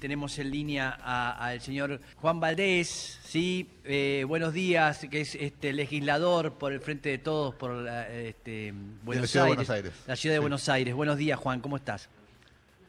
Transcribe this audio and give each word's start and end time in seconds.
tenemos 0.00 0.38
en 0.38 0.50
línea 0.50 0.90
al 0.90 1.60
señor 1.60 2.00
Juan 2.16 2.40
Valdés, 2.40 3.20
sí, 3.22 3.70
eh, 3.84 4.24
buenos 4.26 4.54
días, 4.54 5.06
que 5.10 5.20
es 5.20 5.34
este 5.34 5.72
legislador 5.72 6.54
por 6.54 6.72
el 6.72 6.80
Frente 6.80 7.10
de 7.10 7.18
Todos, 7.18 7.54
por 7.54 7.70
la, 7.72 8.08
este, 8.08 8.72
Buenos, 9.02 9.22
la 9.22 9.28
ciudad 9.28 9.46
Aires, 9.46 9.58
de 9.58 9.64
Buenos 9.64 9.70
Aires. 9.70 10.04
La 10.08 10.16
ciudad 10.16 10.34
de 10.34 10.38
Buenos 10.40 10.68
Aires. 10.68 10.94
Buenos 10.94 11.18
días, 11.18 11.38
Juan, 11.38 11.60
¿cómo 11.60 11.76
estás? 11.76 12.08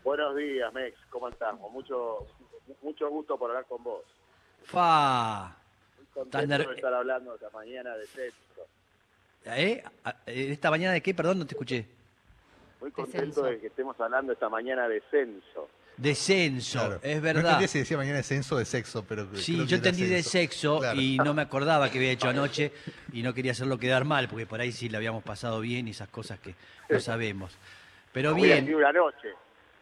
Buenos 0.04 0.36
días, 0.36 0.74
Mex, 0.74 0.98
¿cómo 1.10 1.28
estamos? 1.28 1.72
Mucho, 1.72 2.26
mucho 2.82 3.10
gusto 3.10 3.38
por 3.38 3.52
hablar 3.52 3.66
con 3.66 3.84
vos. 3.84 4.04
Fa. 4.64 5.56
Muy 5.98 6.06
contento 6.14 6.58
de 6.58 6.76
estar 6.76 6.94
hablando 6.94 7.36
esta 7.36 7.50
mañana 7.50 7.96
de 7.98 8.08
sexo. 8.08 8.62
¿Eh? 9.46 9.84
¿Esta 10.26 10.70
mañana 10.70 10.94
de 10.94 11.02
qué? 11.02 11.14
Perdón, 11.14 11.40
no 11.40 11.46
te 11.46 11.56
escuché. 11.56 11.86
Muy 12.80 12.92
contento 12.92 13.44
de, 13.44 13.60
que 13.60 13.68
estemos 13.68 14.00
hablando 14.00 14.32
esta 14.32 14.50
mañana 14.50 14.88
de 14.88 15.02
censo. 15.12 15.68
De 16.02 16.16
censo, 16.16 17.00
es 17.04 17.22
verdad. 17.22 17.44
No 17.44 17.50
entendí 17.50 17.68
si 17.68 17.78
decía 17.78 17.96
mañana 17.96 18.18
de 18.18 18.24
censo 18.24 18.58
de 18.58 18.66
sexo, 18.66 19.06
pero. 19.08 19.28
Sí, 19.36 19.68
yo 19.68 19.76
entendí 19.76 20.08
de 20.08 20.24
sexo 20.24 20.82
y 20.96 21.18
no 21.18 21.36
me 21.36 21.44
acordaba 21.44 21.92
que 21.92 22.00
había 22.00 22.12
hecho 22.12 22.28
anoche 22.28 22.72
y 23.14 23.22
no 23.22 23.36
quería 23.36 23.52
hacerlo 23.52 23.78
quedar 23.78 24.04
mal, 24.04 24.28
porque 24.28 24.48
por 24.48 24.60
ahí 24.60 24.72
sí 24.72 24.90
le 24.90 24.98
habíamos 24.98 25.22
pasado 25.22 25.60
bien 25.60 25.88
y 25.88 25.92
esas 25.92 26.10
cosas 26.10 26.40
que 26.40 26.56
no 26.90 27.00
sabemos. 27.00 27.56
Pero 28.12 28.34
bien. 28.34 28.74
una 28.74 28.92
noche. 28.92 29.28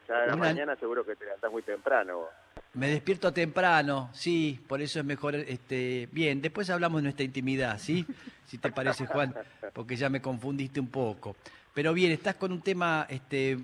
Ya 0.09 0.19
de 0.21 0.27
la 0.27 0.35
mañana 0.35 0.75
seguro 0.75 1.05
que 1.05 1.15
te 1.15 1.23
levantás 1.23 1.51
muy 1.53 1.61
temprano. 1.61 2.25
Me 2.73 2.89
despierto 2.89 3.31
temprano, 3.31 4.09
sí, 4.13 4.59
por 4.67 4.81
eso 4.81 4.99
es 4.99 5.05
mejor, 5.05 5.35
este, 5.35 6.09
bien, 6.11 6.41
después 6.41 6.69
hablamos 6.69 6.99
de 6.99 7.03
nuestra 7.03 7.23
intimidad, 7.23 7.79
¿sí? 7.79 8.05
Si 8.45 8.57
te 8.57 8.71
parece, 8.71 9.05
Juan, 9.05 9.33
porque 9.73 9.95
ya 9.95 10.09
me 10.09 10.21
confundiste 10.21 10.79
un 10.79 10.89
poco. 10.89 11.35
Pero 11.73 11.93
bien, 11.93 12.11
estás 12.11 12.35
con 12.35 12.51
un 12.51 12.61
tema 12.61 13.05
este, 13.07 13.59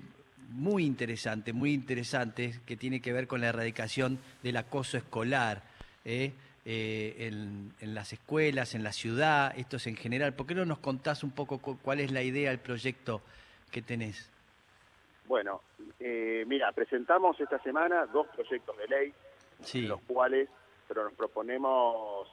muy 0.48 0.84
interesante, 0.84 1.52
muy 1.52 1.72
interesante, 1.72 2.54
que 2.66 2.76
tiene 2.76 3.00
que 3.00 3.12
ver 3.12 3.26
con 3.26 3.40
la 3.40 3.48
erradicación 3.48 4.18
del 4.42 4.56
acoso 4.56 4.96
escolar 4.96 5.62
¿eh? 6.04 6.32
Eh, 6.64 7.28
en, 7.80 7.94
las 7.94 8.12
escuelas, 8.12 8.74
en 8.74 8.82
la 8.82 8.92
ciudad, 8.92 9.52
esto 9.56 9.76
es 9.76 9.86
en 9.86 9.96
general. 9.96 10.34
¿Por 10.34 10.46
qué 10.46 10.54
no 10.54 10.64
nos 10.64 10.78
contás 10.78 11.22
un 11.22 11.30
poco 11.30 11.58
cuál 11.58 12.00
es 12.00 12.10
la 12.10 12.22
idea, 12.22 12.50
el 12.50 12.58
proyecto 12.58 13.20
que 13.70 13.82
tenés? 13.82 14.30
Bueno, 15.26 15.62
eh, 16.00 16.44
mira, 16.46 16.72
presentamos 16.72 17.38
esta 17.40 17.60
semana 17.62 18.06
dos 18.06 18.26
proyectos 18.28 18.76
de 18.78 18.88
ley, 18.88 19.14
los 19.86 20.00
cuales 20.02 20.48
pero 20.88 21.02
nos 21.02 21.14
proponemos 21.14 22.28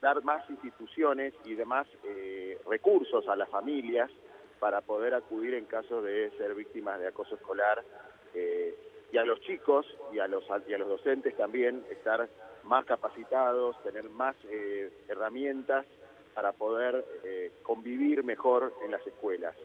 dar 0.00 0.22
más 0.22 0.48
instituciones 0.50 1.34
y 1.44 1.54
demás 1.54 1.88
recursos 2.68 3.26
a 3.26 3.34
las 3.34 3.48
familias 3.48 4.10
para 4.60 4.82
poder 4.82 5.14
acudir 5.14 5.54
en 5.54 5.64
caso 5.64 6.02
de 6.02 6.30
ser 6.36 6.54
víctimas 6.54 7.00
de 7.00 7.08
acoso 7.08 7.34
escolar 7.34 7.82
eh, 8.34 8.76
y 9.10 9.16
a 9.16 9.24
los 9.24 9.40
chicos 9.40 9.86
y 10.12 10.20
a 10.20 10.28
los, 10.28 10.44
y 10.68 10.74
a 10.74 10.78
los 10.78 10.88
docentes 10.88 11.36
también 11.36 11.84
estar 11.90 12.28
más 12.62 12.84
capacitados, 12.84 13.82
tener 13.82 14.08
más 14.10 14.36
eh, 14.44 14.92
herramientas 15.08 15.86
para 16.34 16.52
poder 16.52 17.04
eh, 17.24 17.50
convivir 17.62 18.22
mejor 18.22 18.72
en 18.84 18.92
las 18.92 19.04
escuelas. 19.04 19.56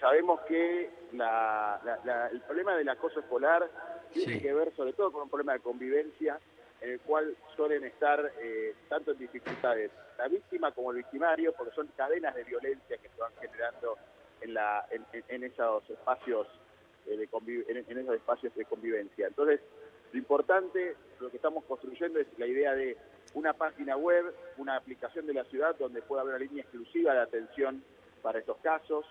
sabemos 0.00 0.40
que 0.42 0.88
el 1.12 2.40
problema 2.46 2.76
del 2.76 2.88
acoso 2.88 3.20
escolar 3.20 3.68
tiene 4.12 4.40
que 4.40 4.54
ver 4.54 4.72
sobre 4.76 4.92
todo 4.92 5.10
con 5.10 5.22
un 5.22 5.28
problema 5.28 5.52
de 5.54 5.60
convivencia 5.60 6.38
en 6.80 6.90
el 6.90 7.00
cual 7.00 7.36
suelen 7.56 7.84
estar 7.84 8.32
eh, 8.40 8.74
tanto 8.88 9.12
en 9.12 9.18
dificultades 9.18 9.90
la 10.18 10.28
víctima 10.28 10.72
como 10.72 10.90
el 10.90 10.98
victimario, 10.98 11.52
porque 11.56 11.74
son 11.74 11.88
cadenas 11.96 12.34
de 12.34 12.44
violencia 12.44 12.98
que 12.98 13.08
se 13.08 13.20
van 13.20 13.32
generando 13.40 13.96
en, 14.40 14.54
la, 14.54 14.86
en, 14.90 15.44
esos 15.44 15.88
espacios 15.88 16.46
eh, 17.06 17.16
de 17.16 17.28
en, 17.68 17.98
esos 17.98 18.14
espacios 18.14 18.54
de 18.54 18.64
convivencia. 18.64 19.28
Entonces, 19.28 19.60
lo 20.12 20.18
importante, 20.18 20.96
lo 21.20 21.30
que 21.30 21.36
estamos 21.36 21.64
construyendo 21.64 22.18
es 22.18 22.26
la 22.36 22.46
idea 22.46 22.74
de 22.74 22.96
una 23.34 23.52
página 23.52 23.96
web, 23.96 24.34
una 24.56 24.76
aplicación 24.76 25.26
de 25.26 25.34
la 25.34 25.44
ciudad 25.44 25.76
donde 25.78 26.02
pueda 26.02 26.22
haber 26.22 26.34
una 26.34 26.44
línea 26.44 26.62
exclusiva 26.62 27.12
de 27.14 27.20
atención 27.20 27.82
para 28.22 28.40
estos 28.40 28.56
casos, 28.58 29.04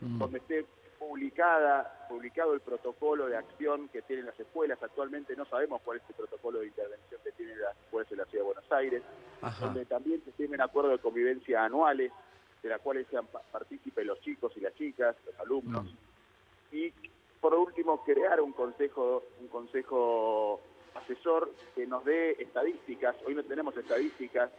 mm. 0.00 0.18
donde 0.18 0.38
esté 0.38 0.64
publicada, 1.08 2.06
publicado 2.08 2.54
el 2.54 2.60
protocolo 2.60 3.26
de 3.26 3.36
acción 3.36 3.88
que 3.88 4.02
tienen 4.02 4.26
las 4.26 4.38
escuelas. 4.38 4.80
Actualmente 4.82 5.34
no 5.36 5.44
sabemos 5.46 5.80
cuál 5.84 5.98
es 5.98 6.04
el 6.08 6.14
protocolo 6.14 6.60
de 6.60 6.66
intervención 6.66 7.20
que 7.24 7.32
tienen 7.32 7.60
las 7.60 7.76
escuelas 7.76 8.10
de 8.10 8.16
la 8.16 8.24
Ciudad 8.26 8.44
de 8.44 8.52
Buenos 8.52 8.72
Aires, 8.72 9.02
donde 9.60 9.84
también 9.86 10.22
se 10.24 10.32
tienen 10.32 10.60
acuerdos 10.60 10.92
de 10.92 10.98
convivencia 10.98 11.64
anuales, 11.64 12.12
de 12.62 12.68
las 12.68 12.80
cuales 12.80 13.06
sean 13.10 13.26
partícipes 13.50 14.06
los 14.06 14.20
chicos 14.20 14.52
y 14.56 14.60
las 14.60 14.74
chicas, 14.74 15.16
los 15.26 15.38
alumnos. 15.40 15.84
Mm. 15.84 16.76
Y 16.76 16.92
por 17.40 17.54
último, 17.54 18.04
crear 18.04 18.40
un 18.40 18.52
consejo, 18.52 19.24
un 19.40 19.48
consejo 19.48 20.60
asesor 20.94 21.50
que 21.74 21.86
nos 21.86 22.04
dé 22.04 22.32
estadísticas. 22.40 23.16
Hoy 23.26 23.34
no 23.34 23.42
tenemos 23.42 23.76
estadísticas 23.76 24.50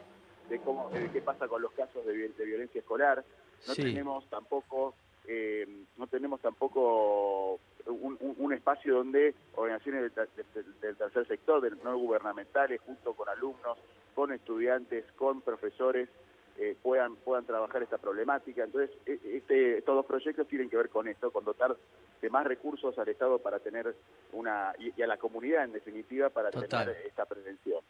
de 0.50 0.59
cómo, 0.59 0.90
de 0.90 1.09
qué 1.09 1.22
pasa 1.22 1.48
con 1.48 1.62
los 1.62 1.72
casos 1.72 2.06
de, 2.06 2.14
violencia 2.14 2.80
escolar. 2.80 3.24
No 3.66 3.76
tenemos 3.76 4.30
tampoco 4.30 4.96
eh, 5.28 5.85
no 5.97 6.07
tenemos 6.07 6.41
tampoco 6.41 7.59
un, 7.85 8.53
espacio 8.53 8.95
donde 8.95 9.34
organizaciones 9.56 10.13
del, 10.13 10.95
tercer 10.97 11.28
sector, 11.28 11.61
del 11.61 11.78
no 11.84 11.97
gubernamentales, 11.97 12.81
junto 12.81 13.13
con 13.13 13.28
alumnos, 13.29 13.78
con 14.13 14.31
estudiantes, 14.31 15.06
con 15.13 15.41
profesores, 15.41 16.09
eh, 16.57 16.78
puedan 16.81 17.16
puedan 17.16 17.45
trabajar 17.45 17.81
esta 17.81 17.97
problemática. 17.97 18.63
Entonces, 18.63 18.95
e, 19.06 19.19
este, 19.38 19.79
estos 19.79 19.95
dos 19.95 20.06
proyectos 20.06 20.47
tienen 20.47 20.69
que 20.69 20.78
ver 20.78 20.89
con 20.89 21.07
esto, 21.07 21.31
con 21.31 21.44
dotar 21.44 21.75
de 22.22 22.29
más 22.29 22.45
recursos 22.45 22.97
al 23.00 23.09
Estado 23.09 23.40
para 23.40 23.59
tener 23.59 23.95
una, 24.34 24.73
y, 24.78 25.01
a 25.01 25.07
la 25.07 25.17
comunidad 25.17 25.63
en 25.63 25.73
definitiva, 25.73 26.29
para 26.29 26.51
tener 26.51 26.97
esta 27.05 27.25
prevención. 27.25 27.81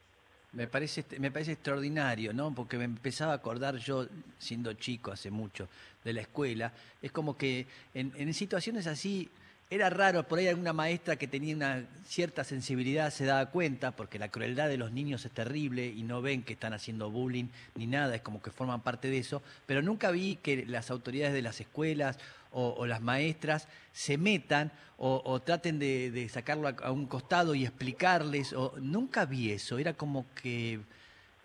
Me 0.54 0.68
parece, 0.68 1.04
me 1.20 1.32
parece 1.32 1.54
extraordinario, 1.54 2.32
¿no? 2.34 2.54
Porque 2.54 2.78
me 2.78 2.84
empezaba 2.86 3.34
a 3.34 3.36
acordar 3.36 3.78
yo, 3.78 4.08
siendo 4.38 4.74
chico 4.74 5.12
hace 5.12 5.32
mucho, 5.32 5.68
de 6.04 6.14
la 6.14 6.22
escuela. 6.22 6.72
Es 7.02 7.12
como 7.12 7.36
que 7.36 7.68
en, 7.94 8.14
en 8.16 8.34
situaciones 8.34 8.88
así 8.88 9.30
era 9.70 9.90
raro, 9.90 10.28
por 10.28 10.40
ahí 10.40 10.48
alguna 10.48 10.74
maestra 10.74 11.16
que 11.16 11.28
tenía 11.28 11.56
una 11.56 11.86
cierta 12.06 12.44
sensibilidad 12.44 13.12
se 13.12 13.26
daba 13.26 13.50
cuenta, 13.50 13.92
porque 13.92 14.20
la 14.20 14.30
crueldad 14.30 14.70
de 14.70 14.78
los 14.78 14.92
niños 14.92 15.26
es 15.26 15.32
terrible 15.32 15.88
y 15.88 16.04
no 16.04 16.22
ven 16.22 16.44
que 16.44 16.54
están 16.54 16.74
haciendo 16.74 17.10
bullying 17.10 17.46
ni 17.76 17.88
nada, 17.88 18.16
es 18.16 18.22
como 18.22 18.42
que 18.42 18.52
forman 18.52 18.82
parte 18.82 19.10
de 19.10 19.18
eso, 19.18 19.42
pero 19.66 19.82
nunca 19.82 20.12
vi 20.12 20.36
que 20.36 20.66
las 20.66 20.92
autoridades 20.92 21.34
de 21.34 21.42
las 21.42 21.60
escuelas 21.60 22.20
o, 22.52 22.86
las 22.86 23.02
maestras 23.02 23.68
se 23.94 24.16
metan 24.18 24.72
o, 24.98 25.42
traten 25.42 25.80
de, 25.80 26.30
sacarlo 26.32 26.68
a, 26.68 26.92
un 26.92 27.08
costado 27.08 27.56
y 27.56 27.66
explicarles, 27.66 28.54
o 28.54 28.76
nunca 28.80 29.26
vi 29.26 29.52
eso, 29.52 29.80
era 29.80 29.94
como 29.96 30.26
que 30.36 30.80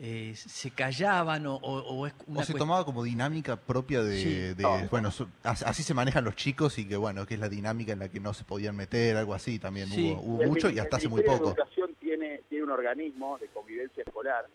eh, 0.00 0.32
se 0.36 0.70
callaban 0.70 1.46
o, 1.46 1.58
o, 1.60 2.08
se 2.44 2.54
tomaba 2.54 2.84
como 2.84 3.02
dinámica 3.02 3.56
propia 3.56 4.00
de, 4.02 4.54
bueno, 4.90 5.10
así 5.42 5.82
se 5.82 5.92
manejan 5.92 6.24
los 6.24 6.36
chicos 6.36 6.78
y 6.78 6.86
que 6.86 6.96
bueno, 6.96 7.26
que 7.26 7.34
es 7.34 7.40
la 7.40 7.48
dinámica 7.48 7.92
en 7.92 7.98
la 7.98 8.08
que 8.08 8.20
no 8.20 8.32
se 8.32 8.44
podían 8.44 8.76
meter, 8.76 9.16
algo 9.16 9.34
así 9.34 9.58
también 9.58 9.88
hubo, 9.92 10.44
mucho 10.44 10.70
y 10.70 10.78
hasta 10.78 10.98
hace 10.98 11.08
muy 11.08 11.22
poco. 11.22 11.46
La 11.46 11.50
educación 11.50 11.94
tiene, 11.98 12.42
tiene 12.48 12.64
un 12.64 12.70
organismo 12.70 13.38
de 13.38 13.48
convivencia 13.48 14.04
escolar 14.06 14.46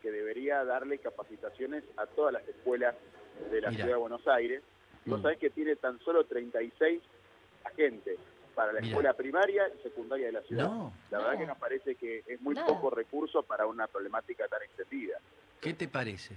que 0.00 0.12
debería 0.12 0.64
darle 0.64 0.98
capacitaciones 0.98 1.82
a 1.96 2.06
todas 2.06 2.34
las 2.34 2.46
escuelas 2.46 2.94
de 3.50 3.60
la 3.60 3.70
ciudad 3.70 3.86
de 3.88 3.96
Buenos 3.96 4.26
Aires. 4.28 4.62
Vos 5.04 5.18
mm. 5.18 5.22
sabés 5.22 5.38
que 5.38 5.50
tiene 5.50 5.74
tan 5.74 5.98
solo 6.00 6.24
36 6.26 7.02
agentes 7.64 8.18
para 8.54 8.72
la 8.72 8.80
escuela 8.80 9.14
primaria 9.14 9.68
y 9.68 9.82
secundaria 9.82 10.26
de 10.26 10.32
la 10.32 10.42
ciudad. 10.42 10.70
la 11.10 11.18
verdad 11.18 11.38
que 11.38 11.46
nos 11.46 11.58
parece 11.58 11.94
que 11.96 12.22
es 12.26 12.40
muy 12.40 12.54
poco 12.54 12.90
recurso 12.90 13.42
para 13.42 13.66
una 13.66 13.86
problemática 13.86 14.46
tan 14.48 14.62
extendida. 14.62 15.18
¿Qué 15.60 15.74
te 15.74 15.88
parece? 15.88 16.36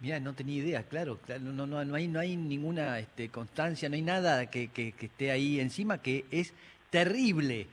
mira, 0.00 0.20
no 0.20 0.34
tenía 0.34 0.62
idea, 0.62 0.82
claro, 0.82 1.18
no, 1.40 1.66
no, 1.66 1.84
no, 1.84 1.94
hay, 1.94 2.08
no 2.08 2.20
hay 2.20 2.36
ninguna 2.36 2.98
este, 2.98 3.30
constancia, 3.30 3.88
no 3.88 3.94
hay 3.94 4.02
nada 4.02 4.50
que, 4.50 4.70
que, 4.70 4.94
esté 5.00 5.30
ahí 5.30 5.60
encima, 5.60 6.02
que 6.02 6.26
es 6.30 6.52
terrible, 6.90 7.68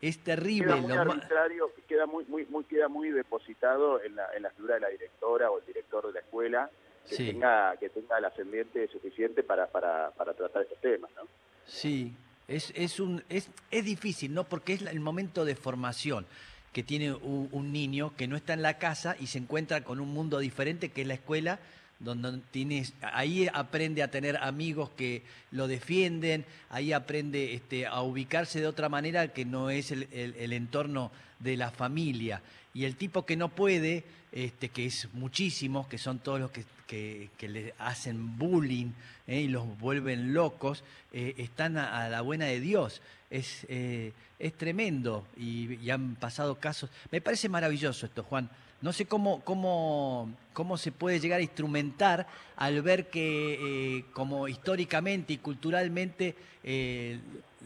es 0.00 0.18
terrible. 0.18 0.74
Queda 0.74 0.82
muy 0.82 0.92
arbitrario, 0.92 1.70
queda 1.86 2.06
muy, 2.06 2.24
muy, 2.24 2.44
muy, 2.46 2.64
queda 2.64 2.88
muy 2.88 3.10
depositado 3.10 4.02
en 4.02 4.16
la, 4.16 4.26
en 4.36 4.42
la 4.42 4.50
figura 4.50 4.74
de 4.74 4.80
la 4.80 4.88
directora 4.88 5.50
o 5.50 5.60
el 5.60 5.66
director 5.66 6.06
de 6.06 6.12
la 6.12 6.20
escuela, 6.20 6.70
que, 7.08 7.16
tenga, 7.16 7.76
que 7.76 7.88
tenga 7.88 8.18
el 8.18 8.24
ascendiente 8.24 8.88
suficiente 8.88 9.42
para, 9.42 9.68
para, 9.68 10.10
para 10.10 10.34
tratar 10.34 10.62
estos 10.62 10.80
temas, 10.80 11.10
¿no? 11.16 11.22
Sí, 11.66 12.12
es, 12.48 12.72
es, 12.76 13.00
un, 13.00 13.22
es, 13.28 13.48
es 13.70 13.84
difícil, 13.84 14.34
¿no? 14.34 14.44
Porque 14.44 14.74
es 14.74 14.82
el 14.82 15.00
momento 15.00 15.44
de 15.44 15.54
formación 15.54 16.26
que 16.74 16.82
tiene 16.82 17.12
un, 17.12 17.72
niño 17.72 18.16
que 18.16 18.26
no 18.26 18.36
está 18.36 18.52
en 18.52 18.62
la 18.62 18.78
casa 18.78 19.16
y 19.20 19.28
se 19.28 19.38
encuentra 19.38 19.84
con 19.84 20.00
un 20.00 20.08
mundo 20.12 20.40
diferente 20.40 20.88
que 20.88 21.02
es 21.02 21.06
la 21.06 21.14
escuela, 21.14 21.60
donde 22.00 22.40
tienes, 22.50 22.94
ahí 23.00 23.48
aprende 23.54 24.02
a 24.02 24.10
tener 24.10 24.36
amigos 24.38 24.90
que 24.90 25.22
lo 25.52 25.68
defienden, 25.68 26.44
ahí 26.70 26.92
aprende 26.92 27.54
este, 27.54 27.86
a 27.86 28.02
ubicarse 28.02 28.60
de 28.60 28.66
otra 28.66 28.88
manera 28.88 29.28
que 29.28 29.44
no 29.44 29.70
es 29.70 29.92
el, 29.92 30.08
el, 30.12 30.52
entorno 30.52 31.12
de 31.38 31.56
la 31.56 31.70
familia. 31.70 32.42
Y 32.74 32.84
el 32.84 32.96
tipo 32.96 33.24
que 33.24 33.36
no 33.36 33.48
puede, 33.48 34.04
este, 34.32 34.68
que 34.68 34.86
es 34.86 35.08
muchísimos, 35.14 35.86
que 35.86 35.96
son 35.96 36.18
todos 36.18 36.40
los 36.40 36.50
que 36.50 36.64
que, 36.86 37.48
le 37.48 37.74
hacen 37.78 38.38
bullying 38.38 38.92
¿eh? 39.26 39.42
y 39.42 39.48
los 39.48 39.78
vuelven 39.78 40.32
locos, 40.32 40.84
eh, 41.12 41.34
están 41.38 41.76
a, 41.76 42.08
la 42.08 42.20
buena 42.20 42.46
de 42.46 42.60
Dios. 42.60 43.00
Es, 43.30 43.66
es 43.68 44.52
tremendo 44.56 45.26
y, 45.36 45.90
han 45.90 46.14
pasado 46.14 46.56
casos. 46.56 46.90
Me 47.10 47.20
parece 47.20 47.48
maravilloso 47.48 48.06
esto, 48.06 48.22
Juan. 48.22 48.48
No 48.80 48.92
sé 48.92 49.06
cómo, 49.06 49.40
cómo, 49.40 50.30
cómo 50.52 50.76
se 50.76 50.92
puede 50.92 51.18
llegar 51.18 51.40
a 51.40 51.42
instrumentar 51.42 52.26
al 52.54 52.80
ver 52.82 53.08
que, 53.08 54.04
como 54.12 54.46
históricamente 54.46 55.32
y 55.32 55.38
culturalmente, 55.38 56.36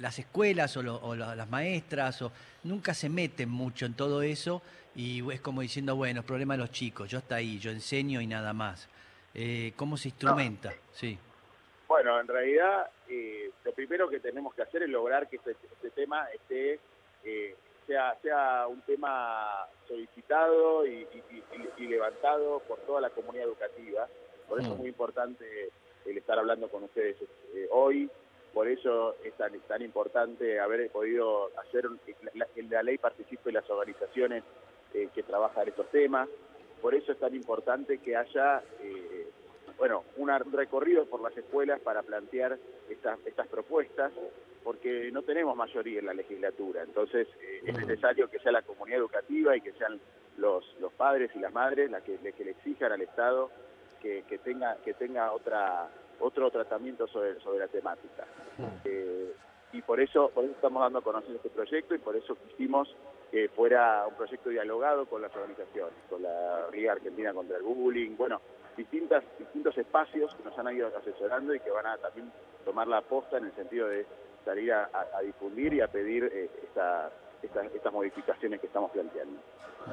las 0.00 0.18
escuelas 0.18 0.76
o, 0.76 1.14
las 1.14 1.50
maestras 1.50 2.22
o, 2.22 2.32
nunca 2.64 2.94
se 2.94 3.08
meten 3.08 3.48
mucho 3.48 3.86
en 3.86 3.94
todo 3.94 4.22
eso 4.22 4.62
y 4.94 5.28
es 5.32 5.40
como 5.40 5.60
diciendo, 5.60 5.94
bueno, 5.96 6.20
es 6.20 6.26
problema 6.26 6.54
de 6.54 6.58
los 6.58 6.70
chicos, 6.70 7.08
yo 7.08 7.18
está 7.18 7.36
ahí, 7.36 7.58
yo 7.58 7.70
enseño 7.70 8.20
y 8.20 8.26
nada 8.26 8.52
más. 8.52 8.88
Eh, 9.34 9.72
¿Cómo 9.76 9.96
se 9.96 10.08
instrumenta? 10.08 10.72
Sí. 10.92 11.18
Bueno, 11.86 12.18
en 12.20 12.26
realidad 12.26 12.90
eh, 13.08 13.50
lo 13.64 13.72
primero 13.72 14.08
que 14.08 14.20
tenemos 14.20 14.54
que 14.54 14.62
hacer 14.62 14.82
es 14.82 14.88
lograr 14.88 15.28
que 15.28 15.36
este, 15.36 15.52
este 15.52 15.90
tema 15.90 16.26
esté, 16.34 16.80
eh, 17.24 17.54
sea, 17.86 18.16
sea 18.20 18.66
un 18.66 18.80
tema 18.82 19.66
solicitado 19.86 20.86
y, 20.86 21.06
levantado 21.78 22.60
por 22.60 22.78
toda 22.80 23.00
la 23.00 23.10
comunidad 23.10 23.46
educativa. 23.46 24.08
Por 24.48 24.60
eso 24.60 24.70
es 24.70 24.74
mm. 24.74 24.78
muy 24.80 24.88
importante 24.88 25.70
el 26.04 26.18
estar 26.18 26.38
hablando 26.38 26.68
con 26.68 26.84
ustedes 26.84 27.16
hoy. 27.70 28.10
Por 28.52 28.68
eso 28.68 29.16
es 29.24 29.34
tan, 29.34 29.58
tan 29.60 29.82
importante 29.82 30.58
haber 30.58 30.90
podido 30.90 31.50
hacer 31.58 31.86
que 32.04 32.16
la, 32.34 32.46
la 32.56 32.82
ley 32.82 32.98
participe 32.98 33.50
en 33.50 33.56
las 33.56 33.70
organizaciones 33.70 34.42
eh, 34.94 35.08
que 35.14 35.22
trabajan 35.22 35.68
estos 35.68 35.88
temas. 35.90 36.28
Por 36.80 36.94
eso 36.94 37.12
es 37.12 37.18
tan 37.18 37.34
importante 37.34 37.98
que 37.98 38.16
haya 38.16 38.62
eh, 38.80 39.28
bueno, 39.76 40.04
un 40.16 40.28
recorrido 40.52 41.06
por 41.06 41.20
las 41.20 41.36
escuelas 41.36 41.80
para 41.80 42.02
plantear 42.02 42.58
estas, 42.88 43.18
estas 43.26 43.46
propuestas, 43.48 44.12
porque 44.64 45.10
no 45.12 45.22
tenemos 45.22 45.56
mayoría 45.56 46.00
en 46.00 46.06
la 46.06 46.14
legislatura. 46.14 46.82
Entonces 46.82 47.28
eh, 47.40 47.60
es 47.64 47.78
necesario 47.78 48.28
que 48.28 48.38
sea 48.40 48.52
la 48.52 48.62
comunidad 48.62 48.98
educativa 48.98 49.56
y 49.56 49.60
que 49.60 49.72
sean 49.72 50.00
los, 50.36 50.64
los 50.80 50.92
padres 50.92 51.30
y 51.34 51.38
las 51.38 51.52
madres 51.52 51.90
las 51.90 52.02
que, 52.02 52.18
que 52.18 52.44
le 52.44 52.52
exijan 52.52 52.92
al 52.92 53.02
Estado 53.02 53.50
que, 54.00 54.24
que, 54.28 54.38
tenga, 54.38 54.76
que 54.84 54.94
tenga 54.94 55.32
otra 55.32 55.88
otro 56.20 56.50
tratamiento 56.50 57.06
sobre, 57.06 57.40
sobre 57.40 57.60
la 57.60 57.68
temática. 57.68 58.26
y 59.72 59.82
por 59.82 60.00
eso, 60.00 60.30
por 60.30 60.44
eso 60.44 60.54
estamos 60.54 60.82
dando 60.82 60.98
a 61.00 61.02
conocer 61.02 61.36
este 61.36 61.50
proyecto 61.50 61.94
y 61.94 61.98
por 61.98 62.16
eso 62.16 62.36
quisimos 62.48 62.94
que 63.30 63.48
fuera 63.50 64.06
un 64.06 64.14
proyecto 64.14 64.48
dialogado 64.48 65.06
con 65.06 65.20
las 65.20 65.34
organizaciones, 65.34 65.94
con 66.08 66.22
la 66.22 66.68
Liga 66.72 66.92
Argentina 66.92 67.34
contra 67.34 67.58
el 67.58 67.62
Bullying, 67.62 68.16
bueno, 68.16 68.40
distintas, 68.76 69.22
distintos 69.38 69.76
espacios 69.76 70.34
que 70.34 70.44
nos 70.44 70.58
han 70.58 70.74
ido 70.74 70.90
asesorando 70.96 71.54
y 71.54 71.60
que 71.60 71.70
van 71.70 71.86
a 71.86 71.98
también 71.98 72.32
tomar 72.64 72.88
la 72.88 72.98
aposta 72.98 73.36
en 73.38 73.46
el 73.46 73.54
sentido 73.54 73.88
de 73.88 74.06
salir 74.44 74.72
a, 74.72 74.88
difundir 75.22 75.74
y 75.74 75.80
a 75.80 75.88
pedir 75.88 76.24
eh, 76.24 76.48
estas 76.64 77.92
modificaciones 77.92 78.60
que 78.60 78.66
estamos 78.66 78.90
planteando. 78.92 79.40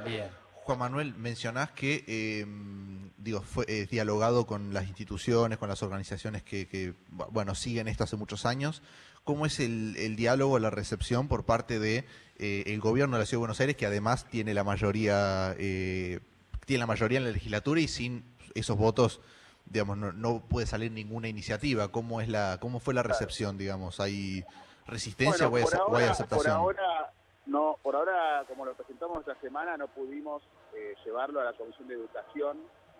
Bien. 0.05 0.29
Juan 0.65 0.79
Manuel, 0.79 1.13
mencionás 1.15 1.71
que 1.71 2.03
em, 2.07 2.94
digo, 3.25 3.41
fue 3.41 3.65
dialogado 3.89 4.45
con 4.45 4.73
las 4.73 4.87
instituciones, 4.87 5.57
con 5.57 5.67
las 5.67 5.83
organizaciones 5.83 6.43
que, 6.43 6.93
bueno 7.09 7.55
siguen 7.55 7.87
esto 7.87 8.05
hace 8.05 8.15
muchos 8.15 8.45
años. 8.45 8.81
¿Cómo 9.25 9.47
es 9.47 9.59
el, 9.59 9.97
el 9.97 10.15
diálogo, 10.15 10.59
la 10.59 10.69
recepción 10.69 11.27
por 11.27 11.43
parte 11.43 11.79
de 11.79 12.05
eh, 12.37 12.63
el 12.67 12.79
gobierno 12.79 13.15
de 13.15 13.21
la 13.21 13.25
Ciudad 13.25 13.39
de 13.39 13.41
Buenos 13.41 13.59
Aires, 13.61 13.75
que 13.75 13.85
además 13.85 14.25
tiene 14.25 14.53
la 14.53 14.63
mayoría, 14.63 15.55
eh, 15.57 16.19
tiene 16.65 16.79
la 16.79 16.85
mayoría 16.85 17.17
en 17.17 17.23
la 17.23 17.31
legislatura 17.31 17.79
y 17.79 17.87
sin 17.87 18.25
esos 18.53 18.77
votos, 18.77 19.21
digamos, 19.65 19.97
no, 19.97 20.41
puede 20.47 20.67
salir 20.67 20.91
ninguna 20.91 21.29
iniciativa. 21.29 21.87
¿Cómo 21.87 22.19
es 22.19 22.27
la, 22.27 22.59
cómo 22.61 22.79
fue 22.79 22.93
la 22.93 23.03
recepción, 23.03 23.57
digamos? 23.57 23.99
¿Hay 23.99 24.43
resistencia 24.85 25.47
o, 25.47 25.55
hay, 25.55 25.63
aceptación? 26.03 26.29
Por 26.29 26.47
ahora, 26.47 27.13
no, 27.45 27.77
por 27.81 27.95
ahora, 27.95 28.43
como 28.47 28.65
lo 28.65 28.75
presentamos 28.75 29.19
esta 29.19 29.39
semana, 29.39 29.77
no 29.77 29.87
pudimos 29.87 30.43
eh, 30.75 30.93
llevarlo 31.05 31.39
a 31.39 31.45
la 31.45 31.53
Comisión 31.53 31.87
de 31.87 31.95
Educación 31.95 32.57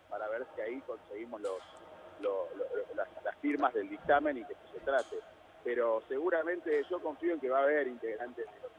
para 0.10 0.28
ver 0.28 0.46
si 0.56 0.62
ahí 0.62 0.82
conseguimos 0.82 1.42
los, 1.42 1.62
las, 2.96 3.08
las, 3.24 3.36
firmas 3.38 3.74
del 3.74 3.90
dictamen 3.90 4.38
y 4.38 4.46
que 4.46 4.56
se 4.74 4.80
trate. 4.80 5.18
Pero 5.64 6.02
seguramente 6.08 6.84
yo 6.90 7.02
confío 7.02 7.34
en 7.34 7.40
que 7.40 7.50
va 7.50 7.60
a 7.60 7.64
haber 7.64 7.88
integrantes 7.88 8.46
de 8.46 8.62
los 8.62 8.72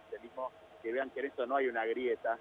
que 0.83 0.93
vean 0.93 1.11
que 1.11 1.19
en 1.19 1.27
esto 1.27 1.47
no 1.47 1.57
hay 1.57 1.67
una 1.67 1.85
grieta 1.85 2.39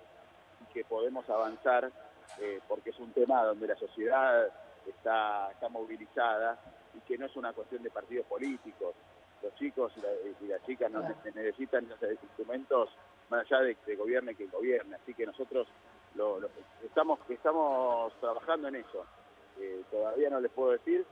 y 0.62 0.72
que 0.72 0.84
podemos 0.86 1.28
avanzar 1.30 1.92
eh, 2.40 2.60
porque 2.68 2.92
es 2.92 3.00
un 3.00 3.12
tema 3.12 3.44
donde 3.44 3.68
la 3.68 3.76
sociedad 3.76 4.48
está, 4.86 5.52
está 5.52 5.70
movilizada 5.70 6.60
y 6.94 7.00
que 7.02 7.18
no 7.18 7.26
es 7.26 7.36
una 7.36 7.54
cuestión 7.54 7.82
de 7.82 7.90
partidos 7.90 8.28
políticos. 8.28 8.94
Los 9.42 9.54
chicos 9.56 9.92
y, 10.40 10.46
las 10.48 10.64
chicas 10.64 10.92
no 10.92 11.02
necesitan 11.34 11.86
esos 11.86 12.24
instrumentos 12.24 12.90
más 13.30 13.46
allá 13.46 13.62
de 13.62 13.76
que 13.76 13.96
gobierne 13.96 14.36
quien 14.36 14.52
gobierne. 14.52 14.96
Así 14.96 15.14
que 15.14 15.26
nosotros 15.26 15.68
lo, 16.16 16.40
estamos, 16.84 17.20
estamos 17.30 18.14
trabajando 18.20 18.68
en 18.68 18.76
eso. 18.76 19.06
Eh, 19.60 19.84
todavía 19.90 20.30
no 20.30 20.40
les 20.40 20.52
puedo 20.52 20.72
decir. 20.72 21.06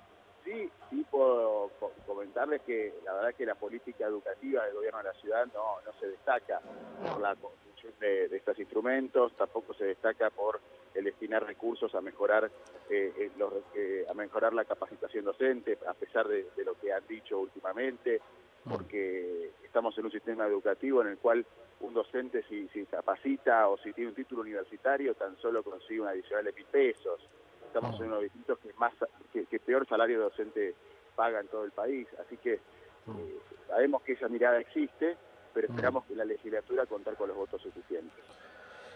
Sí, 0.44 0.70
sí 0.90 1.06
puedo 1.10 1.72
comentarles 2.06 2.62
que 2.64 2.94
la 3.06 3.14
verdad 3.14 3.34
que 3.34 3.46
la 3.46 3.56
política 3.56 4.06
educativa 4.06 4.66
del 4.66 4.76
gobierno 4.76 4.98
de 4.98 5.06
la 5.06 5.14
ciudad 5.14 5.46
no, 5.54 5.80
no 5.86 5.94
se 6.00 6.08
destaca 6.08 6.60
por 7.02 7.22
la 7.22 7.34
construcción 7.36 7.64
de, 8.00 8.36
estos 8.36 8.58
instrumentos, 8.60 9.34
tampoco 9.38 9.74
se 9.74 9.86
destaca 9.86 10.30
por 10.30 10.60
el 10.94 11.06
destinar 11.06 11.46
recursos 11.46 11.94
a 11.96 12.02
mejorar 12.02 12.50
eh, 12.90 13.14
eh, 13.18 13.32
eh, 13.76 14.06
a 14.10 14.14
mejorar 14.14 14.54
la 14.54 14.66
capacitación 14.66 15.26
docente, 15.26 15.78
a 15.88 15.94
pesar 15.94 16.28
de, 16.28 16.46
lo 16.66 16.76
que 16.76 16.94
han 16.94 17.06
dicho 17.08 17.40
últimamente, 17.40 18.22
porque 18.70 19.52
estamos 19.64 19.98
en 19.98 20.06
un 20.06 20.12
sistema 20.12 20.46
educativo 20.46 21.02
en 21.02 21.10
el 21.10 21.18
cual 21.18 21.46
un 21.84 21.94
docente 21.94 22.44
si, 22.50 22.68
si 22.70 22.86
capacita 22.86 23.68
o 23.68 23.78
si 23.78 23.94
tiene 23.94 24.10
un 24.10 24.16
título 24.16 24.42
universitario 24.42 25.14
tan 25.16 25.38
solo 25.38 25.64
consigue 25.64 26.02
una 26.02 26.12
adicional 26.12 26.46
de 26.46 26.54
mil 26.54 26.66
pesos. 26.66 27.20
Estamos 27.68 28.00
en 28.00 28.08
uno 28.08 28.16
de 28.18 28.24
los 28.24 28.34
distritos 28.34 28.60
que 28.60 28.74
más 28.80 28.94
que, 29.32 29.60
peor 29.60 29.88
salario 29.88 30.20
docente 30.20 30.76
paga 31.16 31.40
en 31.40 31.48
todo 31.48 31.66
el 31.66 31.72
país, 31.72 32.08
así 32.26 32.38
que 32.38 32.54
eh, 32.54 33.40
sabemos 33.68 34.02
que 34.04 34.14
esa 34.14 34.28
mirada 34.28 34.60
existe, 34.60 35.18
pero 35.54 35.68
esperamos 35.68 36.06
que 36.06 36.16
la 36.16 36.26
legislatura 36.26 36.86
contar 36.86 37.16
con 37.16 37.28
los 37.28 37.38
votos 37.38 37.62
suficientes. 37.62 38.24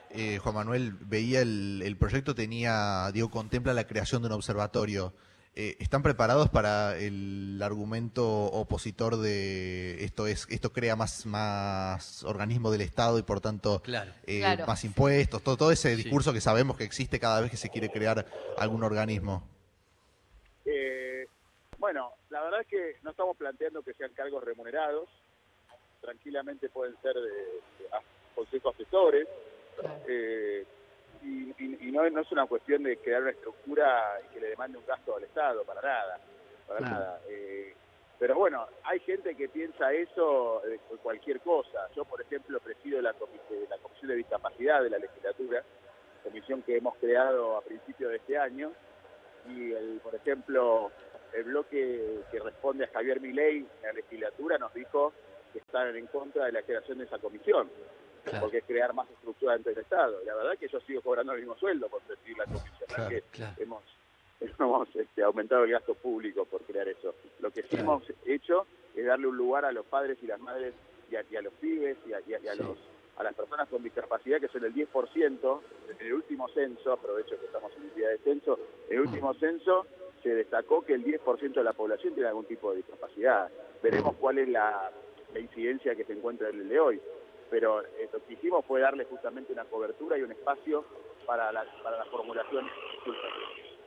Eh, 0.09 0.37
Juan 0.37 0.55
Manuel, 0.55 0.93
veía 0.93 1.41
el, 1.41 1.81
el 1.83 1.97
proyecto 1.97 2.33
tenía, 2.33 3.11
digo, 3.11 3.29
contempla 3.29 3.73
la 3.73 3.85
creación 3.85 4.21
de 4.21 4.27
un 4.27 4.33
observatorio. 4.33 5.13
Eh, 5.59 5.75
¿Están 5.79 6.03
preparados 6.03 6.49
para 6.49 6.95
el 6.99 7.59
argumento 7.63 8.23
opositor 8.23 9.17
de 9.17 10.03
esto 10.03 10.27
es 10.27 10.45
esto 10.51 10.71
crea 10.71 10.95
más 10.95 11.25
más 11.25 12.23
organismos 12.25 12.71
del 12.73 12.81
Estado 12.81 13.17
y 13.17 13.23
por 13.23 13.41
tanto 13.41 13.81
eh, 14.27 14.43
más 14.67 14.83
impuestos, 14.83 15.41
todo, 15.41 15.57
todo 15.57 15.71
ese 15.71 15.95
discurso 15.95 16.31
que 16.31 16.41
sabemos 16.41 16.77
que 16.77 16.83
existe 16.83 17.19
cada 17.19 17.41
vez 17.41 17.49
que 17.49 17.57
se 17.57 17.71
quiere 17.71 17.89
crear 17.89 18.27
algún 18.55 18.83
organismo? 18.83 19.47
Eh, 20.63 21.25
bueno, 21.79 22.11
la 22.29 22.43
verdad 22.43 22.61
es 22.61 22.67
que 22.67 22.97
no 23.01 23.09
estamos 23.09 23.35
planteando 23.35 23.81
que 23.81 23.95
sean 23.95 24.13
cargos 24.13 24.43
remunerados, 24.43 25.09
tranquilamente 26.01 26.69
pueden 26.69 26.95
ser 27.01 27.15
de, 27.15 27.89
consejos 28.35 28.75
asesores 28.75 29.27
y, 31.23 31.91
no, 31.91 32.03
es 32.05 32.31
una 32.31 32.45
cuestión 32.45 32.83
de 32.83 32.97
crear 32.97 33.21
una 33.21 33.31
estructura 33.31 34.19
y 34.25 34.33
que 34.33 34.41
le 34.41 34.49
demande 34.49 34.77
un 34.77 34.85
gasto 34.85 35.15
al 35.15 35.23
Estado, 35.23 35.63
para 35.63 35.81
nada, 35.81 36.19
para 36.67 36.79
nada. 36.79 37.21
Eh, 37.27 37.73
pero 38.19 38.35
bueno, 38.35 38.67
hay 38.83 38.99
gente 38.99 39.35
que 39.35 39.49
piensa 39.49 39.91
eso 39.93 40.61
de 40.65 40.79
cualquier 40.97 41.39
cosa. 41.41 41.87
Yo, 41.95 42.03
por 42.05 42.21
ejemplo, 42.21 42.59
presido 42.59 43.01
la, 43.01 43.11
la 43.11 43.77
Comisión 43.77 44.09
de 44.09 44.15
Discapacidad 44.15 44.83
de 44.83 44.89
la 44.89 44.97
legislatura, 44.97 45.63
comisión 46.23 46.61
que 46.63 46.77
hemos 46.77 46.95
creado 46.97 47.57
a 47.57 47.61
principios 47.61 48.11
de 48.11 48.17
este 48.17 48.37
año, 48.37 48.71
y, 49.47 49.71
el, 49.71 49.99
por 50.03 50.13
ejemplo, 50.15 50.91
el 51.33 51.43
bloque 51.45 52.21
que 52.31 52.39
responde 52.39 52.85
a 52.85 52.89
Javier 52.89 53.21
Milei 53.21 53.59
en 53.59 53.67
la 53.83 53.93
legislatura 53.93 54.57
nos 54.57 54.73
dijo 54.73 55.13
que 55.53 55.59
están 55.59 55.95
en 55.95 56.07
contra 56.07 56.45
de 56.45 56.51
la 56.51 56.63
creación 56.63 56.97
de 56.97 57.05
esa 57.05 57.19
comisión 57.19 57.69
porque 58.39 58.59
es 58.59 58.65
crear 58.65 58.93
más 58.93 59.09
estructura 59.09 59.53
dentro 59.53 59.71
del 59.71 59.81
Estado. 59.81 60.19
La 60.25 60.35
verdad 60.35 60.57
que 60.57 60.67
yo 60.67 60.79
sigo 60.81 61.01
cobrando 61.01 61.33
el 61.33 61.39
mismo 61.39 61.55
sueldo 61.57 61.89
por 61.89 62.01
decir 62.03 62.37
la 62.37 62.45
comisión, 62.45 63.23
que 63.31 63.63
hemos, 63.63 63.83
hemos 64.59 64.95
este, 64.95 65.23
aumentado 65.23 65.63
el 65.63 65.71
gasto 65.71 65.95
público 65.95 66.45
por 66.45 66.61
crear 66.63 66.87
eso. 66.87 67.15
Lo 67.39 67.51
que 67.51 67.63
sí 67.63 67.77
hemos 67.77 68.03
hecho 68.25 68.65
es 68.95 69.05
darle 69.05 69.27
un 69.27 69.37
lugar 69.37 69.65
a 69.65 69.71
los 69.71 69.85
padres 69.85 70.17
y 70.21 70.27
las 70.27 70.39
madres 70.39 70.73
y 71.09 71.15
a, 71.15 71.41
los 71.41 71.53
pibes 71.53 71.97
y 72.05 72.13
a, 72.13 72.55
los 72.55 72.77
a 73.17 73.23
las 73.23 73.33
personas 73.33 73.67
con 73.69 73.81
discapacidad, 73.81 74.39
que 74.39 74.47
son 74.47 74.63
el 74.65 74.73
10%, 74.73 75.59
en 75.89 76.05
el 76.05 76.13
último 76.13 76.47
censo, 76.49 76.91
aprovecho 76.91 77.39
que 77.39 77.45
estamos 77.45 77.71
en 77.77 77.83
el 77.83 77.95
día 77.95 78.09
de 78.09 78.17
censo, 78.19 78.59
en 78.89 78.97
el 78.97 79.01
último 79.01 79.33
mm. 79.33 79.39
censo 79.39 79.87
se 80.21 80.29
destacó 80.35 80.83
que 80.83 80.93
el 80.93 81.05
10% 81.05 81.53
de 81.53 81.63
la 81.63 81.73
población 81.73 82.13
tiene 82.13 82.29
algún 82.29 82.45
tipo 82.45 82.71
de 82.71 82.77
discapacidad. 82.77 83.49
Veremos 83.81 84.15
cuál 84.17 84.39
es 84.39 84.49
la, 84.49 84.91
la 85.33 85.39
incidencia 85.39 85.95
que 85.95 86.03
se 86.03 86.13
encuentra 86.13 86.49
en 86.49 86.61
el 86.61 86.69
de 86.69 86.79
hoy 86.79 87.01
pero 87.49 87.81
eh, 87.81 88.09
lo 88.11 88.23
que 88.25 88.33
hicimos 88.33 88.65
fue 88.65 88.81
darle 88.81 89.05
justamente 89.05 89.53
una 89.53 89.65
cobertura 89.65 90.17
y 90.17 90.23
un 90.23 90.31
espacio 90.31 90.83
para 91.25 91.51
la, 91.51 91.65
para 91.83 91.97
la 91.97 92.05
formulación. 92.05 92.65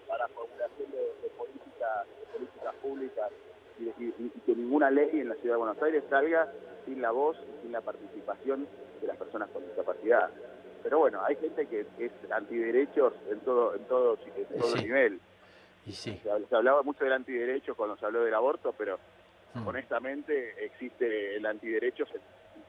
para 0.09 0.29
formulación 0.29 0.90
de, 0.90 1.29
políticas 1.37 2.07
política 2.33 2.73
públicas 2.83 3.31
y, 3.79 4.31
que 4.40 4.55
ninguna 4.55 4.90
ley 4.90 5.09
en 5.21 5.29
la 5.29 5.35
Ciudad 5.37 5.55
de 5.55 5.59
Buenos 5.59 5.83
Aires 5.83 6.05
salga 6.11 6.52
sin 6.85 7.00
la 7.00 7.11
voz 7.11 7.37
y 7.38 7.62
sin 7.62 7.73
la 7.73 7.81
participación 7.81 8.67
de 9.00 9.07
las 9.07 9.17
personas 9.17 9.49
con 9.50 9.64
discapacidad. 9.64 10.31
Pero 10.83 10.99
bueno, 10.99 11.23
hay 11.25 11.37
gente 11.37 11.67
que 11.67 11.87
es 11.99 12.12
antiderechos 12.31 13.14
en 13.31 13.40
todo 13.40 13.75
en 13.75 13.85
todo, 13.85 14.19
en 14.37 14.59
todo 14.59 14.76
nivel. 14.76 15.21
Se, 15.88 16.21
hablaba 16.52 16.83
mucho 16.83 17.05
del 17.05 17.14
antiderecho 17.14 17.75
cuando 17.75 17.97
se 17.97 18.07
habló 18.07 18.23
del 18.23 18.35
aborto, 18.35 18.75
pero 18.76 18.99
hmm. 19.55 19.67
honestamente 19.67 20.64
existe 20.64 21.37
el 21.37 21.47
antiderecho 21.47 22.05
en, 22.14 22.21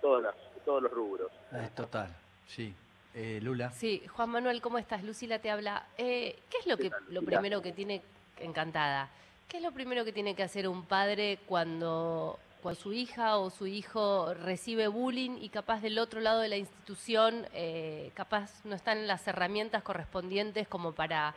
todas 0.01 0.23
las, 0.23 0.35
todos 0.61 0.83
los 0.83 0.91
rubros. 0.91 1.31
Es 1.51 1.73
total, 1.75 2.09
sí. 2.47 2.73
Eh, 3.13 3.39
Lula. 3.41 3.71
Sí, 3.71 4.03
Juan 4.07 4.29
Manuel, 4.29 4.61
¿cómo 4.61 4.77
estás? 4.77 5.03
Lucila 5.03 5.39
te 5.39 5.51
habla. 5.51 5.85
Eh, 5.97 6.39
¿Qué 6.49 6.57
es 6.59 6.67
lo, 6.67 6.77
que, 6.77 6.91
lo 7.09 7.21
primero 7.23 7.61
que 7.61 7.73
tiene, 7.73 8.01
encantada, 8.39 9.09
qué 9.47 9.57
es 9.57 9.63
lo 9.63 9.71
primero 9.71 10.05
que 10.05 10.13
tiene 10.13 10.33
que 10.33 10.43
hacer 10.43 10.67
un 10.67 10.85
padre 10.85 11.39
cuando, 11.45 12.39
cuando 12.61 12.79
su 12.79 12.93
hija 12.93 13.37
o 13.37 13.49
su 13.49 13.67
hijo 13.67 14.33
recibe 14.33 14.87
bullying 14.87 15.37
y 15.41 15.49
capaz 15.49 15.81
del 15.81 15.99
otro 15.99 16.21
lado 16.21 16.39
de 16.39 16.47
la 16.47 16.57
institución, 16.57 17.45
eh, 17.53 18.11
capaz 18.13 18.63
no 18.63 18.75
están 18.75 19.07
las 19.07 19.27
herramientas 19.27 19.83
correspondientes 19.83 20.67
como 20.69 20.93
para 20.93 21.35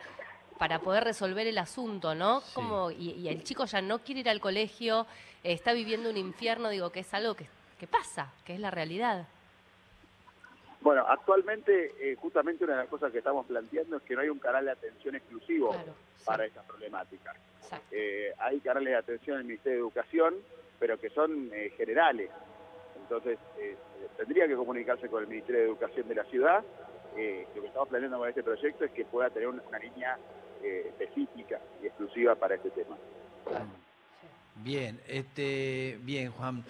para 0.57 0.79
poder 0.79 1.03
resolver 1.03 1.47
el 1.47 1.57
asunto, 1.57 2.15
¿no? 2.15 2.41
Como, 2.53 2.91
y, 2.91 3.27
el 3.27 3.43
chico 3.43 3.65
ya 3.65 3.81
no 3.81 3.99
quiere 3.99 4.21
ir 4.21 4.29
al 4.29 4.39
colegio, 4.39 5.05
está 5.43 5.73
viviendo 5.73 6.09
un 6.09 6.17
infierno, 6.17 6.69
digo, 6.69 6.91
que 6.91 7.01
es 7.01 7.13
algo 7.13 7.35
que, 7.35 7.47
pasa, 7.87 8.31
que 8.45 8.53
es 8.53 8.59
la 8.59 8.71
realidad. 8.71 9.27
Bueno, 10.85 11.03
actualmente 11.07 11.95
eh, 11.99 12.15
justamente 12.15 12.63
una 12.63 12.73
de 12.73 12.79
las 12.81 12.89
cosas 12.89 13.11
que 13.11 13.17
estamos 13.17 13.47
planteando 13.47 13.97
es 13.97 14.03
que 14.03 14.13
no 14.13 14.21
hay 14.21 14.29
un 14.29 14.37
canal 14.37 14.65
de 14.65 14.71
atención 14.71 15.15
exclusivo 15.15 15.75
para 16.23 16.45
esta 16.45 16.61
problemática. 16.61 17.33
Eh, 17.89 18.31
hay 18.37 18.59
canales 18.59 18.89
de 18.89 18.95
atención 18.95 19.37
en 19.37 19.41
el 19.41 19.47
Ministerio 19.47 19.77
de 19.79 19.81
Educación, 19.81 20.35
pero 20.77 20.99
que 20.99 21.09
son 21.09 21.49
eh, 21.51 21.73
generales. 21.75 22.29
Entonces, 23.01 23.39
tendría 24.15 24.47
que 24.47 24.55
comunicarse 24.55 25.09
con 25.09 25.23
el 25.23 25.27
Ministerio 25.27 25.61
de 25.61 25.67
Educación 25.67 26.07
de 26.07 26.15
la 26.15 26.23
ciudad. 26.25 26.63
lo 27.15 27.61
que 27.61 27.67
estamos 27.67 27.89
planeando 27.89 28.19
con 28.19 28.29
este 28.29 28.43
proyecto 28.43 28.85
es 28.85 28.91
que 28.91 29.05
pueda 29.05 29.31
tener 29.31 29.47
una, 29.47 29.63
una 29.63 29.79
línea 29.79 30.19
específica 30.61 31.59
y 31.81 31.87
exclusiva 31.87 32.35
para 32.35 32.55
este 32.55 32.69
tema. 32.69 32.95
Bien, 34.55 34.99
este, 35.07 35.99
bien, 36.01 36.31
Juan. 36.31 36.63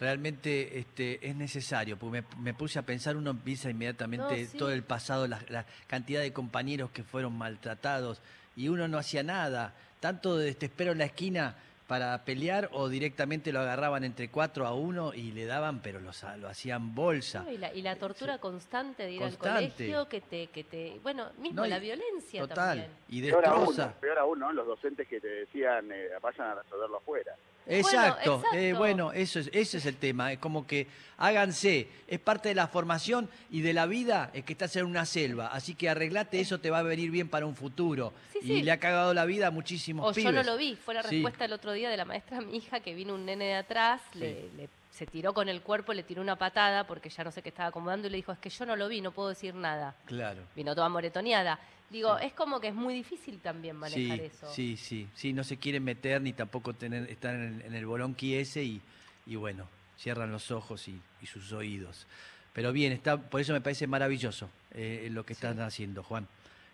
Realmente 0.00 0.78
este, 0.78 1.28
es 1.28 1.36
necesario, 1.36 1.98
porque 1.98 2.24
me, 2.38 2.54
puse 2.54 2.78
a 2.78 2.82
pensar, 2.82 3.16
uno 3.16 3.30
empieza 3.30 3.68
inmediatamente 3.68 4.48
todo 4.56 4.70
el 4.70 4.82
pasado, 4.82 5.26
la, 5.26 5.40
la, 5.48 5.66
cantidad 5.86 6.22
de 6.22 6.32
compañeros 6.32 6.90
que 6.90 7.04
fueron 7.04 7.36
maltratados 7.36 8.22
y 8.56 8.68
uno 8.68 8.88
no 8.88 8.96
hacía 8.96 9.22
nada, 9.22 9.74
tanto 10.00 10.38
de 10.38 10.48
este 10.48 10.66
espero 10.66 10.92
en 10.92 10.98
la 10.98 11.04
esquina 11.04 11.54
para 11.90 12.24
pelear 12.24 12.68
o 12.72 12.88
directamente 12.88 13.50
lo 13.50 13.58
agarraban 13.58 14.04
entre 14.04 14.30
cuatro 14.30 14.64
a 14.64 14.72
uno 14.72 15.12
y 15.12 15.32
le 15.32 15.44
daban, 15.44 15.82
pero 15.82 15.98
lo, 15.98 16.12
lo 16.38 16.48
hacían 16.48 16.94
bolsa. 16.94 17.44
y, 17.50 17.82
la, 17.82 17.96
tortura 17.96 18.38
constante 18.38 19.02
de 19.02 19.10
ir 19.10 19.24
al 19.24 19.36
colegio, 19.36 20.08
que 20.08 20.20
te, 20.20 20.46
que 20.46 20.62
te, 20.62 21.00
bueno, 21.02 21.30
mismo 21.38 21.66
la 21.66 21.80
violencia 21.80 22.42
total, 22.42 22.56
también. 22.56 22.90
Y 23.08 23.20
destroza. 23.22 23.92
Peor 24.00 24.20
aún, 24.20 24.38
¿no? 24.38 24.52
Los 24.52 24.68
docentes 24.68 25.08
que 25.08 25.20
te 25.20 25.26
decían, 25.26 25.90
eh, 25.90 26.10
vayan 26.22 26.46
a 26.46 26.54
resolverlo 26.62 26.98
afuera. 26.98 27.34
Exacto, 27.70 28.42
eh, 28.54 28.74
bueno, 28.76 29.12
eso 29.12 29.38
es, 29.40 29.50
ese 29.52 29.78
es 29.78 29.86
el 29.86 29.96
tema, 29.96 30.32
es 30.32 30.38
como 30.38 30.66
que 30.66 30.86
háganse, 31.18 31.88
es 32.08 32.18
parte 32.18 32.48
de 32.48 32.54
la 32.54 32.68
formación 32.68 33.28
y 33.50 33.60
de 33.60 33.72
la 33.72 33.86
vida, 33.86 34.30
es 34.32 34.44
que 34.44 34.52
estás 34.52 34.74
en 34.76 34.86
una 34.86 35.06
selva, 35.06 35.48
así 35.48 35.74
que 35.74 35.88
arreglate, 35.88 36.40
eso 36.40 36.58
te 36.58 36.70
va 36.70 36.78
a 36.78 36.82
venir 36.82 37.10
bien 37.10 37.28
para 37.28 37.46
un 37.46 37.54
futuro. 37.54 38.12
y 38.42 38.62
le 38.62 38.72
ha 38.72 38.80
cagado 38.80 39.12
la 39.12 39.26
vida 39.26 39.48
a 39.48 39.50
muchísimos 39.50 40.16
o 40.16 40.18
yo 40.18 40.32
no 40.32 40.42
lo 40.42 40.56
vi, 40.56 40.76
fue 40.76 40.94
la 40.94 41.02
respuesta 41.02 41.44
el 41.44 41.52
otro 41.52 41.72
día 41.72 41.90
de 41.90 41.96
la 41.96 42.04
maestra 42.04 42.38
a 42.38 42.40
mi 42.40 42.56
hija, 42.56 42.80
que 42.80 42.94
vino 42.94 43.14
un 43.14 43.26
nene 43.26 43.46
de 43.46 43.54
atrás, 43.54 44.00
le, 44.14 44.48
se 44.90 45.06
tiró 45.06 45.32
con 45.32 45.48
el 45.48 45.62
cuerpo, 45.62 45.92
le 45.92 46.02
tiró 46.02 46.20
una 46.20 46.36
patada 46.36 46.86
porque 46.86 47.08
ya 47.08 47.24
no 47.24 47.30
sé 47.30 47.42
qué 47.42 47.48
estaba 47.48 47.68
acomodando 47.68 48.08
y 48.08 48.10
le 48.10 48.16
dijo, 48.16 48.32
es 48.32 48.38
que 48.38 48.50
yo 48.50 48.66
no 48.66 48.76
lo 48.76 48.88
vi, 48.88 49.00
no 49.00 49.12
puedo 49.12 49.28
decir 49.28 49.54
nada. 49.54 49.94
Claro. 50.06 50.42
Vino 50.54 50.74
toda 50.74 50.88
moretoneada. 50.88 51.58
Digo, 51.90 52.18
es 52.18 52.32
como 52.32 52.60
que 52.60 52.68
es 52.68 52.74
muy 52.74 52.94
difícil 52.94 53.40
también 53.40 53.76
manejar 53.76 54.20
eso. 54.20 54.52
Sí, 54.52 54.76
sí, 54.76 55.08
sí, 55.14 55.32
no 55.32 55.42
se 55.42 55.56
quieren 55.56 55.82
meter 55.82 56.22
ni 56.22 56.32
tampoco 56.32 56.72
tener, 56.72 57.10
estar 57.10 57.34
en, 57.34 57.74
el, 57.74 57.86
bolonqui 57.86 58.36
ese 58.36 58.62
y, 58.62 58.80
y, 59.26 59.36
bueno, 59.36 59.66
cierran 59.98 60.30
los 60.30 60.50
ojos 60.52 60.86
y, 60.88 61.00
sus 61.26 61.52
oídos. 61.52 62.06
Pero 62.52 62.72
bien, 62.72 62.92
está, 62.92 63.16
por 63.16 63.40
eso 63.40 63.52
me 63.52 63.60
parece 63.60 63.86
maravilloso 63.86 64.48
eh, 64.72 65.08
lo 65.10 65.24
que 65.24 65.32
están 65.32 65.60
haciendo, 65.60 66.02
Juan. 66.02 66.28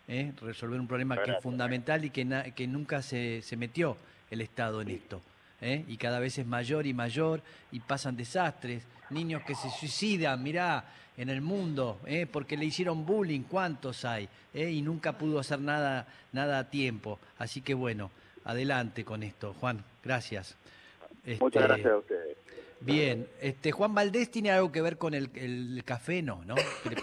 ¿eh? 0.09 0.33
Resolver 0.41 0.79
un 0.79 0.87
problema 0.87 1.17
que 1.23 1.33
es 1.33 1.43
fundamental 1.43 2.05
y 2.05 2.11
que, 2.11 2.53
que 2.55 2.67
nunca 2.67 3.03
se, 3.03 3.41
se 3.43 3.57
metió 3.57 3.97
el 4.31 4.41
Estado 4.43 4.83
en 4.83 4.91
esto. 4.91 5.23
¿Eh? 5.61 5.85
y 5.87 5.97
cada 5.97 6.19
vez 6.19 6.39
es 6.39 6.47
mayor 6.47 6.87
y 6.87 6.95
mayor 6.95 7.43
y 7.73 7.81
pasan 7.81 8.17
desastres, 8.17 8.87
niños 9.11 9.43
que 9.43 9.55
se 9.55 9.71
suicidan, 9.71 10.43
mirá, 10.43 10.85
en 11.17 11.31
el 11.31 11.41
mundo, 11.41 11.99
¿eh? 12.07 12.27
porque 12.31 12.57
le 12.57 12.67
hicieron 12.67 13.07
bullying, 13.07 13.43
¿cuántos 13.43 14.05
hay? 14.05 14.29
¿eh? 14.53 14.71
Y 14.71 14.83
nunca 14.83 15.17
pudo 15.17 15.39
hacer 15.39 15.61
nada, 15.61 16.07
nada 16.33 16.59
a 16.59 16.71
tiempo. 16.71 17.19
Así 17.39 17.63
que 17.63 17.75
bueno, 17.75 18.11
adelante 18.45 19.05
con 19.05 19.23
esto, 19.23 19.55
Juan, 19.55 19.83
gracias. 20.05 20.57
Muchas 21.41 21.63
este, 21.63 21.75
gracias 21.75 21.93
a 21.93 21.97
ustedes. 21.97 22.37
Bien, 22.79 23.27
este, 23.41 23.73
Juan 23.73 23.95
Valdés 23.95 24.31
tiene 24.31 24.51
algo 24.51 24.71
que 24.71 24.83
ver 24.83 24.99
con 24.99 25.15
el, 25.15 25.83
café, 25.85 26.21
¿no? 26.21 26.43
¿no? 26.45 26.55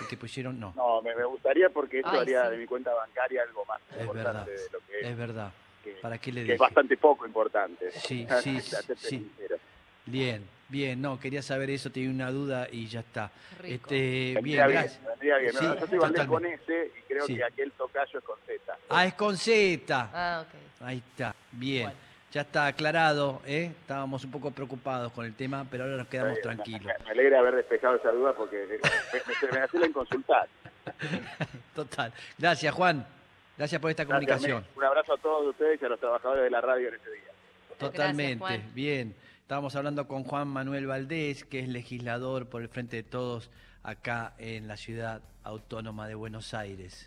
Que, 0.08 0.16
pusieron, 0.16 0.60
no. 0.60 0.72
No, 0.76 1.02
me, 1.02 1.12
gustaría 1.26 1.70
porque 1.70 2.00
esto 2.00 2.12
haría 2.12 2.48
de 2.50 2.58
mi 2.58 2.68
cuenta 2.68 2.94
bancaria 2.94 3.42
algo 3.42 3.66
más 3.66 3.82
es 3.90 4.02
importante 4.02 4.52
verdad, 4.52 4.64
de 4.66 4.72
lo 4.72 4.80
que 4.86 5.10
es. 5.10 5.18
verdad 5.18 5.52
¿Para 6.02 6.18
qué 6.18 6.32
le 6.32 6.46
que 6.46 6.54
es 6.54 6.60
bastante 6.60 6.98
poco 6.98 7.26
importante. 7.26 7.92
Sí, 7.92 8.28
sí, 8.42 8.60
sí. 8.98 9.32
Bien, 10.06 10.46
bien, 10.68 11.02
no, 11.02 11.20
quería 11.20 11.42
saber 11.42 11.70
eso, 11.70 11.92
tenía 11.92 12.10
una 12.10 12.32
duda 12.32 12.68
y 12.72 12.88
ya 12.88 13.00
está. 13.02 13.32
Este, 13.64 14.38
bien, 14.42 14.68
gracias. 14.68 15.00
Bien, 15.20 15.38
bien. 15.40 15.54
yo 15.54 15.74
estoy 15.74 16.28
con 16.28 16.46
S 16.46 16.92
y 16.98 17.02
creo 17.04 17.26
que 17.26 17.44
aquel 17.44 17.72
tocayo 17.72 18.20
es 18.20 18.26
con 18.26 18.38
Z. 18.46 18.78
Ah, 18.90 19.06
es 19.06 19.14
con 19.14 19.38
Z. 19.38 20.10
Ah, 20.14 20.46
ok. 20.46 20.84
Ahí 20.86 20.98
está, 20.98 21.36
bien. 21.52 21.92
Ya 22.32 22.42
está 22.42 22.66
aclarado, 22.66 23.44
¿eh? 23.46 23.72
estábamos 23.80 24.26
un 24.26 24.32
poco 24.32 24.50
preocupados 24.50 25.12
con 25.14 25.24
el 25.24 25.36
tema, 25.36 25.68
pero 25.70 25.84
ahora 25.84 25.98
nos 25.98 26.08
quedamos 26.08 26.42
tranquilos. 26.42 26.92
Me, 27.06 27.12
alegra 27.12 27.40
haber 27.40 27.56
despejado 27.58 27.98
esa 27.98 28.12
duda 28.12 28.34
porque 28.34 28.66
me, 28.68 29.60
me, 29.60 29.80
me, 29.80 29.86
en 29.86 29.94
consultar. 29.94 30.48
Total. 31.76 32.12
Gracias, 32.40 32.74
Juan. 32.74 33.06
Gracias 33.58 33.80
por 33.80 33.92
esta 33.92 34.06
comunicación. 34.06 34.66
Un 34.76 34.84
abrazo 34.84 35.14
a 35.14 35.18
todos 35.18 35.48
ustedes 35.48 35.82
y 35.82 35.86
a 35.86 35.90
los 35.90 36.00
trabajadores 36.00 36.44
de 36.44 36.50
la 36.50 36.62
radio 36.62 36.88
en 36.88 36.96
este 36.96 37.12
día. 37.12 37.32
Totalmente, 37.78 38.64
bien. 38.74 39.16
Estábamos 39.42 39.76
hablando 39.76 40.08
con 40.08 40.24
Juan 40.24 40.48
Manuel 40.48 40.88
Valdés, 40.88 41.44
que 41.44 41.60
es 41.60 41.68
legislador 41.68 42.48
por 42.48 42.62
el 42.62 42.70
Frente 42.70 42.98
de 42.98 43.04
Todos 43.04 43.52
acá 43.84 44.34
en 44.38 44.68
la 44.68 44.78
ciudad 44.78 45.22
autónoma 45.44 46.08
de 46.08 46.16
Buenos 46.16 46.54
Aires. 46.54 47.02